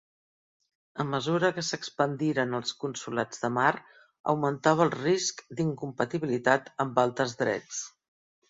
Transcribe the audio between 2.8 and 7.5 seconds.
consolats de mar, augmentava el risc d'incompatibilitat amb altres